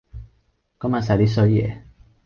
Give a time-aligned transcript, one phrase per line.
[0.79, 1.81] 講埋哂啲衰嘢